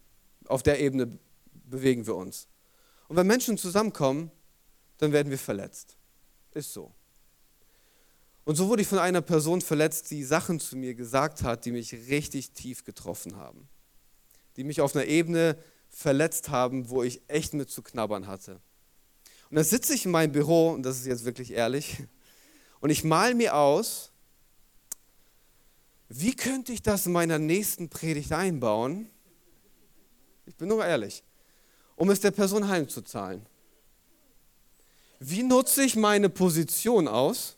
[0.47, 1.19] Auf der Ebene
[1.65, 2.47] bewegen wir uns.
[3.09, 4.31] Und wenn Menschen zusammenkommen,
[4.99, 5.97] dann werden wir verletzt.
[6.53, 6.93] Ist so.
[8.45, 11.71] Und so wurde ich von einer Person verletzt, die Sachen zu mir gesagt hat, die
[11.71, 13.67] mich richtig tief getroffen haben
[14.61, 15.57] die mich auf einer Ebene
[15.89, 18.61] verletzt haben, wo ich echt mit zu knabbern hatte.
[19.49, 21.97] Und dann sitze ich in meinem Büro, und das ist jetzt wirklich ehrlich,
[22.79, 24.11] und ich mal mir aus,
[26.09, 29.09] wie könnte ich das in meiner nächsten Predigt einbauen?
[30.45, 31.23] Ich bin nur ehrlich,
[31.95, 33.47] um es der Person heimzuzahlen.
[35.17, 37.57] Wie nutze ich meine Position aus,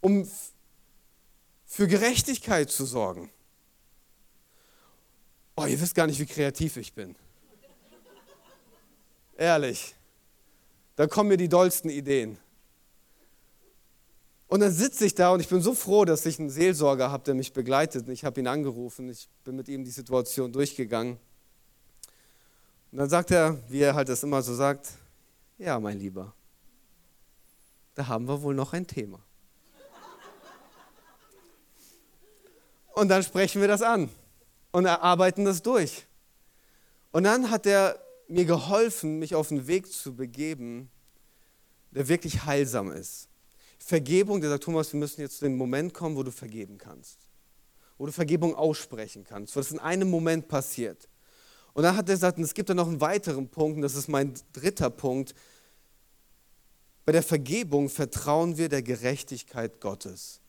[0.00, 0.24] um
[1.66, 3.32] für Gerechtigkeit zu sorgen?
[5.60, 7.16] Oh, ihr wisst gar nicht, wie kreativ ich bin.
[9.36, 9.96] Ehrlich.
[10.94, 12.38] Da kommen mir die dollsten Ideen.
[14.46, 17.24] Und dann sitze ich da und ich bin so froh, dass ich einen Seelsorger habe,
[17.24, 18.08] der mich begleitet.
[18.08, 21.18] Ich habe ihn angerufen, ich bin mit ihm die Situation durchgegangen.
[22.92, 24.90] Und dann sagt er, wie er halt das immer so sagt,
[25.58, 26.32] ja, mein Lieber,
[27.96, 29.18] da haben wir wohl noch ein Thema.
[32.94, 34.08] Und dann sprechen wir das an
[34.78, 36.06] und erarbeiten das durch.
[37.10, 40.90] Und dann hat er mir geholfen, mich auf einen Weg zu begeben,
[41.90, 43.28] der wirklich heilsam ist.
[43.78, 47.18] Vergebung, der sagt, Thomas, wir müssen jetzt zu dem Moment kommen, wo du vergeben kannst.
[47.96, 51.08] Wo du Vergebung aussprechen kannst, wo das in einem Moment passiert.
[51.72, 53.96] Und dann hat er gesagt, und es gibt da noch einen weiteren Punkt, und das
[53.96, 55.34] ist mein dritter Punkt.
[57.04, 60.40] Bei der Vergebung vertrauen wir der Gerechtigkeit Gottes.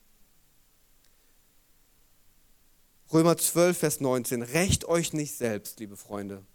[3.12, 4.44] Römer 12, Vers 19.
[4.44, 6.46] Recht euch nicht selbst, liebe Freunde.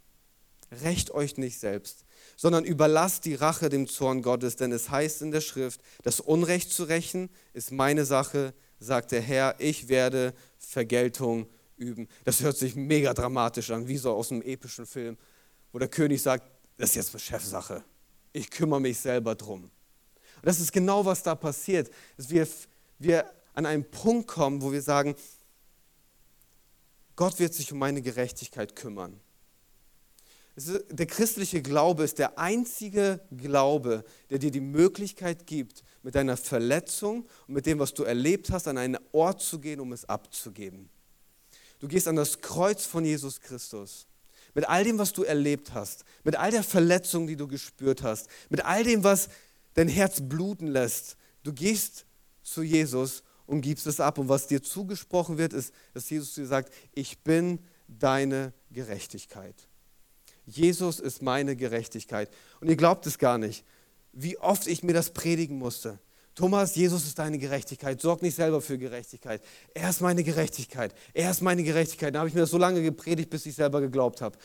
[0.71, 2.05] Recht euch nicht selbst,
[2.37, 6.71] sondern überlasst die Rache dem Zorn Gottes, denn es heißt in der Schrift, das Unrecht
[6.71, 12.07] zu rächen ist meine Sache, sagt der Herr, ich werde Vergeltung üben.
[12.23, 15.17] Das hört sich mega dramatisch an, wie so aus einem epischen Film,
[15.73, 17.83] wo der König sagt, das ist jetzt eine Chefsache.
[18.31, 19.63] Ich kümmere mich selber drum.
[19.63, 19.71] Und
[20.45, 21.91] das ist genau, was da passiert.
[22.15, 22.47] Dass wir,
[22.97, 25.15] wir an einen Punkt kommen, wo wir sagen,
[27.15, 29.19] Gott wird sich um meine Gerechtigkeit kümmern.
[30.57, 37.27] Der christliche Glaube ist der einzige Glaube, der dir die Möglichkeit gibt, mit deiner Verletzung
[37.47, 40.89] und mit dem, was du erlebt hast, an einen Ort zu gehen, um es abzugeben.
[41.79, 44.07] Du gehst an das Kreuz von Jesus Christus.
[44.53, 48.29] Mit all dem, was du erlebt hast, mit all der Verletzung, die du gespürt hast,
[48.49, 49.27] mit all dem, was
[49.73, 51.17] dein Herz bluten lässt.
[51.43, 52.05] Du gehst
[52.41, 54.17] zu Jesus und gibst es ab.
[54.17, 59.55] Und was dir zugesprochen wird, ist, dass Jesus dir sagt, ich bin deine Gerechtigkeit.
[60.45, 62.29] Jesus ist meine Gerechtigkeit.
[62.59, 63.65] Und ihr glaubt es gar nicht,
[64.11, 65.99] wie oft ich mir das predigen musste.
[66.35, 68.01] Thomas, Jesus ist deine Gerechtigkeit.
[68.01, 69.41] Sorg nicht selber für Gerechtigkeit.
[69.73, 70.93] Er ist meine Gerechtigkeit.
[71.13, 72.13] Er ist meine Gerechtigkeit.
[72.13, 74.37] Da habe ich mir das so lange gepredigt, bis ich selber geglaubt habe.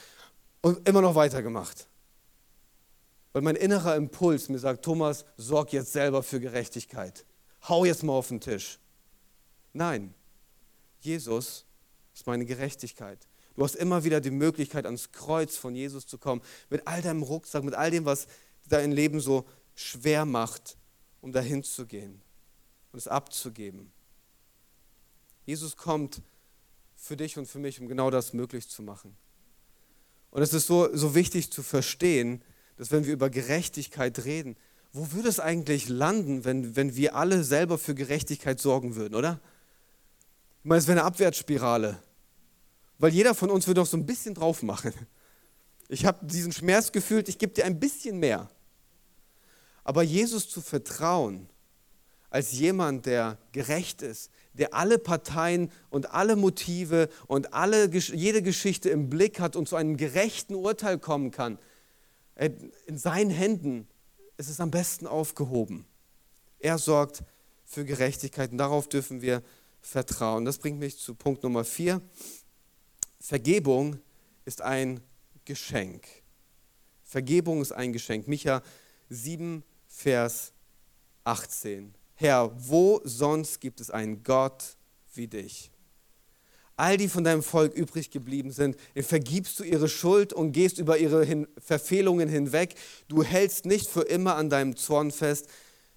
[0.63, 1.89] Und immer noch weitergemacht.
[3.33, 7.25] Weil mein innerer Impuls mir sagt, Thomas, sorg jetzt selber für Gerechtigkeit.
[7.69, 8.79] Hau jetzt mal auf den Tisch.
[9.73, 10.15] Nein,
[11.01, 11.65] Jesus
[12.15, 13.27] ist meine Gerechtigkeit.
[13.57, 17.23] Du hast immer wieder die Möglichkeit, ans Kreuz von Jesus zu kommen, mit all deinem
[17.23, 18.27] Rucksack, mit all dem, was
[18.69, 20.77] dein Leben so schwer macht,
[21.21, 22.23] um dahin zu gehen
[22.93, 23.93] und es abzugeben.
[25.45, 26.23] Jesus kommt
[26.97, 29.17] für dich und für mich, um genau das möglich zu machen.
[30.31, 32.43] Und es ist so, so wichtig zu verstehen,
[32.77, 34.57] dass wenn wir über Gerechtigkeit reden,
[34.93, 39.41] wo würde es eigentlich landen, wenn, wenn wir alle selber für Gerechtigkeit sorgen würden, oder?
[40.63, 42.03] Ich meine, es wäre eine Abwärtsspirale.
[42.99, 44.93] Weil jeder von uns würde doch so ein bisschen drauf machen.
[45.89, 48.51] Ich habe diesen Schmerz gefühlt, ich gebe dir ein bisschen mehr.
[49.85, 51.49] Aber Jesus zu vertrauen,
[52.29, 58.91] als jemand, der gerecht ist, der alle Parteien und alle Motive und alle, jede Geschichte
[58.91, 61.59] im Blick hat und zu einem gerechten Urteil kommen kann,
[62.35, 62.51] äh,
[62.87, 63.89] in seinen Händen
[64.37, 65.87] ist es am besten aufgehoben.
[66.59, 67.25] Er sorgt
[67.65, 69.43] für Gerechtigkeit und darauf dürfen wir
[69.81, 70.45] vertrauen.
[70.45, 72.01] Das bringt mich zu Punkt Nummer vier.
[73.19, 73.99] Vergebung
[74.45, 75.01] ist ein
[75.45, 76.07] Geschenk.
[77.05, 78.29] Vergebung ist ein Geschenk.
[78.29, 78.63] Micha
[79.09, 80.53] 7, Vers
[81.25, 81.95] 18.
[82.15, 84.77] Herr, wo sonst gibt es einen Gott
[85.15, 85.71] wie dich?
[86.77, 90.97] All die von deinem Volk übrig geblieben sind, vergibst du ihre Schuld und gehst über
[90.97, 92.75] ihre Hin Verfehlungen hinweg.
[93.09, 95.49] Du hältst nicht für immer an deinem Zorn fest,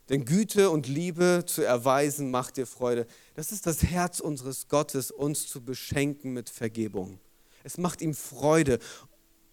[0.09, 3.07] denn Güte und Liebe zu erweisen macht dir Freude.
[3.35, 7.19] Das ist das Herz unseres Gottes, uns zu beschenken mit Vergebung.
[7.63, 8.79] Es macht ihm Freude.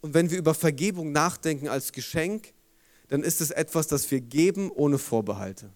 [0.01, 2.53] Und wenn wir über Vergebung nachdenken als Geschenk,
[3.09, 5.71] dann ist es etwas, das wir geben ohne Vorbehalte.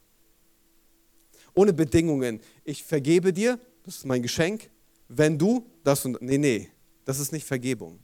[1.54, 2.40] Ohne Bedingungen.
[2.64, 4.70] Ich vergebe dir, das ist mein Geschenk,
[5.08, 6.20] wenn du das und.
[6.20, 6.70] Nee, nee,
[7.04, 8.00] das ist nicht Vergebung.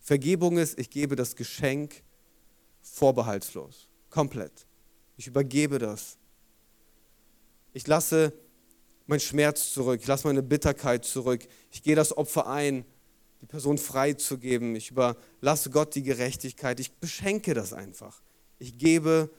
[0.00, 2.02] Vergebung ist, ich gebe das Geschenk
[2.82, 4.66] vorbehaltslos, komplett.
[5.16, 6.16] Ich übergebe das.
[7.72, 8.32] Ich lasse
[9.06, 11.46] meinen Schmerz zurück, ich lasse meine Bitterkeit zurück.
[11.70, 12.84] Ich gehe das Opfer ein,
[13.40, 14.74] die Person freizugeben.
[14.76, 16.80] Ich überlasse Gott die Gerechtigkeit.
[16.80, 18.22] Ich beschenke das einfach.
[18.58, 19.30] Ich gebe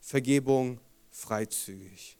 [0.00, 2.16] Vergebung freizügig.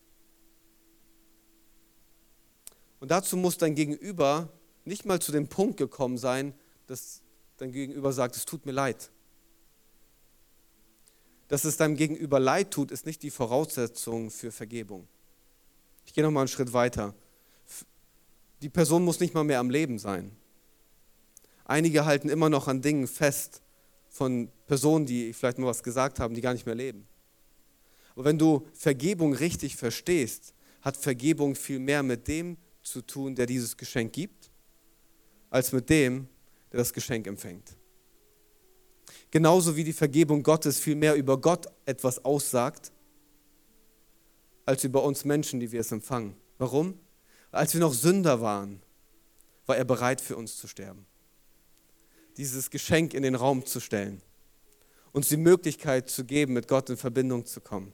[3.00, 4.52] Und dazu muss dein Gegenüber
[4.84, 6.54] nicht mal zu dem Punkt gekommen sein,
[6.86, 7.22] dass
[7.58, 9.10] dein Gegenüber sagt, es tut mir leid
[11.48, 15.08] dass es deinem Gegenüber leid tut, ist nicht die Voraussetzung für Vergebung.
[16.04, 17.14] Ich gehe noch mal einen Schritt weiter.
[18.62, 20.30] Die Person muss nicht mal mehr am Leben sein.
[21.64, 23.62] Einige halten immer noch an Dingen fest
[24.08, 27.06] von Personen, die vielleicht mal was gesagt haben, die gar nicht mehr leben.
[28.14, 33.46] Aber wenn du Vergebung richtig verstehst, hat Vergebung viel mehr mit dem zu tun, der
[33.46, 34.50] dieses Geschenk gibt,
[35.50, 36.26] als mit dem,
[36.72, 37.76] der das Geschenk empfängt.
[39.30, 42.92] Genauso wie die Vergebung Gottes viel mehr über Gott etwas aussagt,
[44.64, 46.34] als über uns Menschen, die wir es empfangen.
[46.58, 46.98] Warum?
[47.50, 48.82] Als wir noch Sünder waren,
[49.66, 51.06] war er bereit für uns zu sterben.
[52.36, 54.22] Dieses Geschenk in den Raum zu stellen,
[55.12, 57.92] uns die Möglichkeit zu geben, mit Gott in Verbindung zu kommen.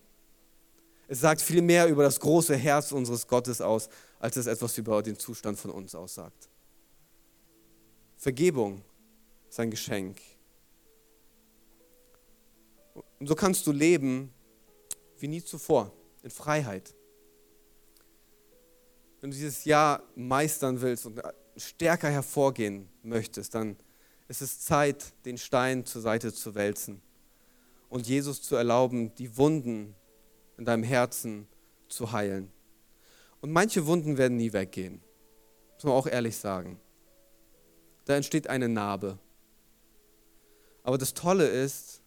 [1.07, 5.03] Es sagt viel mehr über das große Herz unseres Gottes aus, als es etwas über
[5.03, 6.49] den Zustand von uns aussagt.
[8.17, 8.83] Vergebung
[9.49, 10.19] ist ein Geschenk.
[13.19, 14.33] Und so kannst du leben
[15.19, 16.95] wie nie zuvor, in Freiheit.
[19.21, 21.21] Wenn du dieses Jahr meistern willst und
[21.57, 23.77] stärker hervorgehen möchtest, dann
[24.29, 27.01] ist es Zeit, den Stein zur Seite zu wälzen
[27.89, 29.95] und Jesus zu erlauben, die Wunden
[30.59, 31.47] in deinem Herzen
[31.89, 32.51] zu heilen.
[33.41, 35.01] Und manche Wunden werden nie weggehen,
[35.75, 36.81] muss man auch ehrlich sagen.
[38.05, 39.19] Da entsteht eine Narbe.
[40.83, 42.03] Aber das Tolle ist,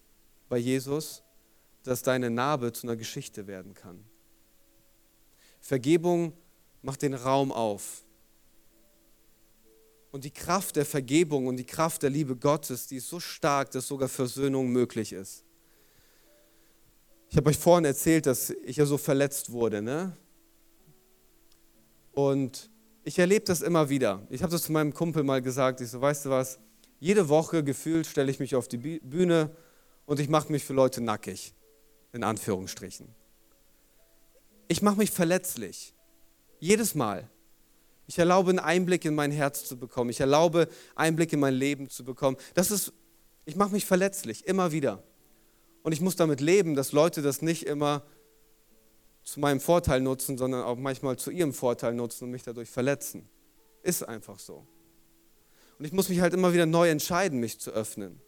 [0.50, 1.24] bei Jesus,
[1.84, 4.04] dass deine Narbe zu einer Geschichte werden kann.
[5.60, 6.34] Vergebung
[6.82, 8.04] macht den Raum auf.
[10.12, 13.72] Und die Kraft der Vergebung und die Kraft der Liebe Gottes, die ist so stark,
[13.72, 15.44] dass sogar Versöhnung möglich ist.
[17.30, 19.82] Ich habe euch vorhin erzählt, dass ich ja so verletzt wurde.
[19.82, 20.16] Ne?
[22.14, 22.70] Und
[23.04, 24.26] ich erlebe das immer wieder.
[24.30, 25.82] Ich habe das zu meinem Kumpel mal gesagt.
[25.82, 26.60] Ich so, weißt du was?
[27.00, 29.56] Jede Woche gefühlt stelle ich mich auf die Bühne
[30.08, 31.54] und ich mache mich für Leute nackig.
[32.14, 33.14] In Anführungsstrichen.
[34.70, 35.94] Ich mache mich verletzlich.
[36.60, 37.30] Jedes Mal.
[38.08, 40.10] Ich erlaube einen Einblick in mein Herz zu bekommen.
[40.10, 42.38] Ich erlaube Einblick in mein Leben zu bekommen.
[42.54, 42.94] Das ist,
[43.46, 45.04] ich mache mich verletzlich, immer wieder.
[45.84, 48.04] Und ich muss damit leben, dass Leute das nicht immer
[49.24, 53.28] zu meinem Vorteil nutzen, sondern auch manchmal zu ihrem Vorteil nutzen und mich dadurch verletzen.
[53.84, 54.66] Ist einfach so.
[55.78, 58.22] Und ich muss mich halt immer wieder neu entscheiden, mich zu öffnen.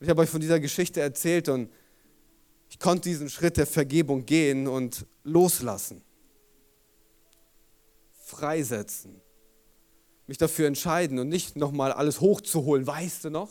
[0.00, 1.72] Ich habe euch von dieser Geschichte erzählt und
[2.70, 6.02] ich konnte diesen Schritt der Vergebung gehen und loslassen
[8.28, 9.20] freisetzen.
[10.26, 13.50] Mich dafür entscheiden und nicht nochmal alles hochzuholen, weißt du noch?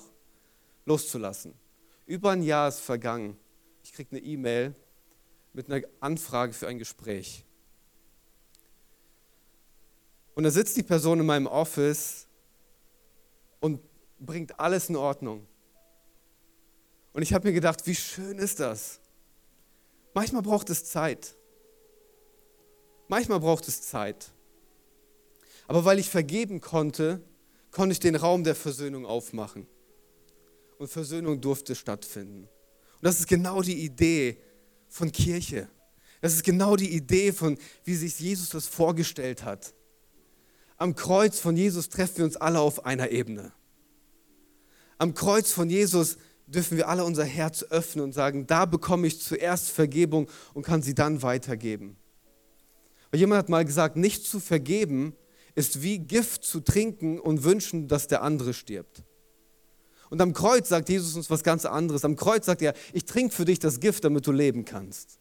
[0.86, 1.54] Loszulassen.
[2.06, 3.36] Über ein Jahr ist vergangen.
[3.84, 4.76] Ich kriege eine E-Mail
[5.54, 7.44] mit einer Anfrage für ein Gespräch.
[10.36, 12.28] Und da sitzt die Person in meinem Office
[13.60, 13.82] und
[14.20, 15.48] bringt alles in Ordnung.
[17.14, 19.00] Und ich habe mir gedacht, wie schön ist das?
[20.14, 21.36] Manchmal braucht es Zeit.
[23.08, 24.32] Manchmal braucht es Zeit.
[25.68, 27.22] Aber weil ich vergeben konnte,
[27.72, 29.68] konnte ich den Raum der Versöhnung aufmachen.
[30.78, 32.44] Und Versöhnung durfte stattfinden.
[32.44, 34.38] Und das ist genau die Idee
[34.88, 35.70] von Kirche.
[36.22, 39.74] Das ist genau die Idee von, wie sich Jesus das vorgestellt hat.
[40.78, 43.52] Am Kreuz von Jesus treffen wir uns alle auf einer Ebene.
[44.98, 49.22] Am Kreuz von Jesus dürfen wir alle unser Herz öffnen und sagen, da bekomme ich
[49.22, 51.98] zuerst Vergebung und kann sie dann weitergeben.
[53.12, 55.14] Weil jemand hat mal gesagt, nicht zu vergeben
[55.56, 59.04] ist wie Gift zu trinken und wünschen, dass der andere stirbt.
[60.10, 62.06] Und am Kreuz sagt Jesus uns was ganz anderes.
[62.06, 65.20] Am Kreuz sagt er, ich trinke für dich das Gift, damit du leben kannst.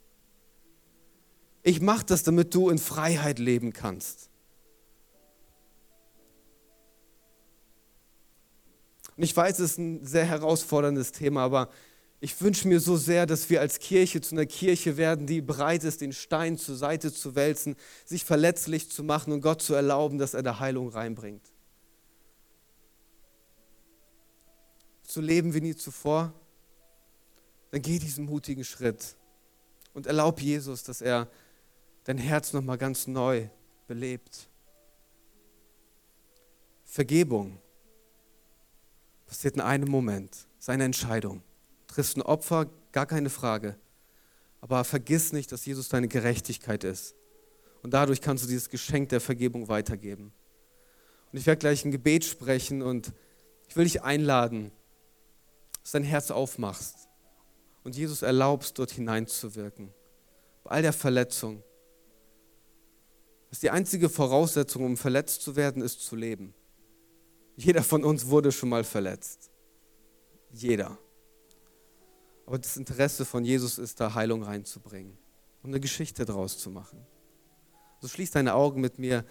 [1.63, 4.31] Ich mache das, damit du in Freiheit leben kannst.
[9.17, 11.71] Und ich weiß, es ist ein sehr herausforderndes Thema, aber
[12.21, 15.85] ich wünsche mir so sehr, dass wir als Kirche zu einer Kirche werden, die bereit
[15.85, 20.19] ist, den Stein zur Seite zu wälzen, sich verletzlich zu machen und Gott zu erlauben,
[20.19, 21.53] dass er da Heilung reinbringt.
[25.03, 26.33] Zu leben wie nie zuvor,
[27.71, 29.17] dann geh diesen mutigen Schritt
[29.93, 31.29] und erlaub Jesus, dass er
[32.05, 33.49] dein Herz nochmal ganz neu
[33.87, 34.49] belebt.
[36.85, 37.59] Vergebung
[39.27, 41.43] passiert in einem Moment, seine Entscheidung
[41.97, 43.77] triffst ein Opfer, gar keine Frage.
[44.61, 47.15] Aber vergiss nicht, dass Jesus deine Gerechtigkeit ist.
[47.83, 50.33] Und dadurch kannst du dieses Geschenk der Vergebung weitergeben.
[51.33, 53.13] Und ich werde gleich ein Gebet sprechen und
[53.69, 54.73] ich will dich einladen,
[55.83, 57.09] dass dein Herz aufmachst
[57.83, 59.93] und Jesus erlaubst, dort hineinzuwirken.
[60.65, 61.63] Bei all der Verletzung.
[63.49, 66.53] Das ist die einzige Voraussetzung, um verletzt zu werden, ist zu leben.
[67.57, 69.51] Jeder von uns wurde schon mal verletzt.
[70.53, 70.99] Jeder.
[72.45, 75.19] Aber das Interesse von Jesus ist da, Heilung reinzubringen
[75.63, 77.05] und eine Geschichte draus zu machen.
[78.01, 79.25] So schließ deine Augen mit mir,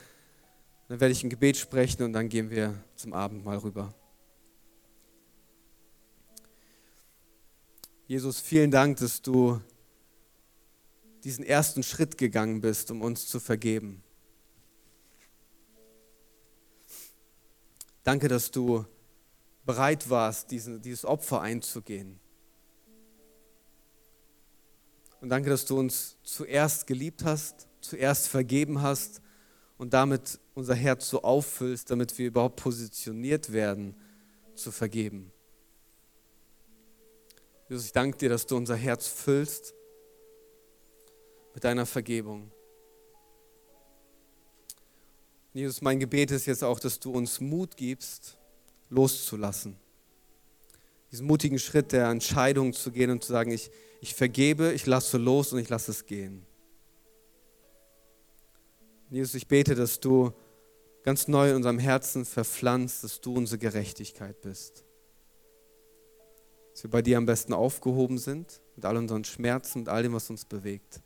[0.87, 3.93] dann werde ich ein Gebet sprechen und dann gehen wir zum Abendmahl rüber.
[8.07, 9.61] Jesus, vielen Dank, dass du
[11.23, 14.03] diesen ersten Schritt gegangen bist, um uns zu vergeben.
[18.05, 18.85] Danke, dass du
[19.65, 22.19] bereit warst, dieses Opfer einzugehen.
[25.21, 29.23] Und danke, dass du uns zuerst geliebt hast, zuerst vergeben hast
[29.79, 33.95] und damit unser Herz so auffüllst, damit wir überhaupt positioniert werden,
[34.53, 35.31] zu vergeben.
[37.67, 39.73] Jesus, ich danke dir, dass du unser Herz füllst
[41.55, 42.51] mit deiner Vergebung.
[45.55, 48.37] Jesus, mein Gebet ist jetzt auch, dass du uns Mut gibst,
[48.89, 49.77] loszulassen.
[51.13, 55.17] Diesen mutigen Schritt der Entscheidung zu gehen und zu sagen, ich, ich vergebe, ich lasse
[55.17, 56.45] los und ich lasse es gehen.
[59.09, 60.33] Jesus, ich bete, dass du
[61.03, 64.83] ganz neu in unserem Herzen verpflanzt, dass du unsere Gerechtigkeit bist.
[66.73, 70.11] Dass wir bei dir am besten aufgehoben sind, mit all unseren Schmerzen, mit all dem,
[70.11, 70.99] was uns bewegt.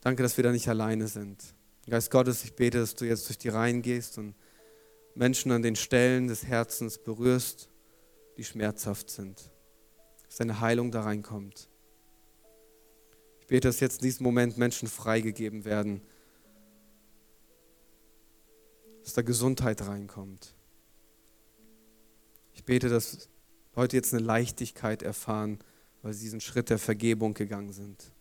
[0.00, 1.54] Danke, dass wir da nicht alleine sind.
[1.88, 4.34] Geist Gottes, ich bete, dass du jetzt durch die Reihen gehst und
[5.14, 7.68] Menschen an den Stellen des Herzens berührst,
[8.36, 9.50] die schmerzhaft sind
[10.30, 11.68] dass deine Heilung da reinkommt.
[13.40, 16.00] Ich bete, dass jetzt in diesem Moment Menschen freigegeben werden.
[19.02, 20.54] dass da Gesundheit reinkommt.
[22.52, 23.28] Ich bete, dass
[23.74, 25.58] Leute jetzt eine Leichtigkeit erfahren,
[26.02, 28.12] weil sie diesen Schritt der Vergebung gegangen sind.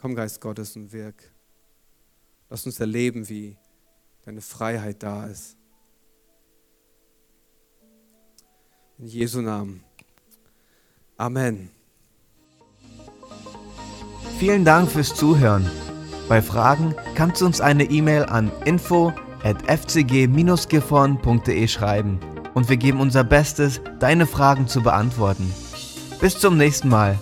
[0.00, 1.32] Komm, Geist Gottes, und wirk.
[2.48, 3.58] Lass uns erleben, wie
[4.24, 5.58] deine Freiheit da ist.
[8.98, 9.84] In Jesu Namen.
[11.16, 11.70] Amen.
[14.38, 15.70] Vielen Dank fürs Zuhören.
[16.28, 22.18] Bei Fragen kannst du uns eine E-Mail an info at fcg-gifhorn.de schreiben
[22.54, 25.52] und wir geben unser Bestes, deine Fragen zu beantworten.
[26.20, 27.18] Bis zum nächsten Mal.